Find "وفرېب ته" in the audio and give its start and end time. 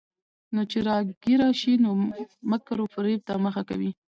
2.81-3.33